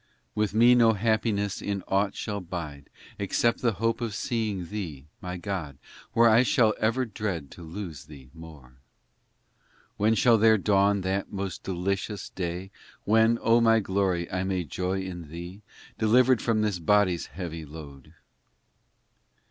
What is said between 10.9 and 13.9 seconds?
that most delicious day When, O my